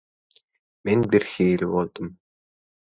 Men 0.89 1.05
birhili 1.11 1.71
boldum. 1.77 2.13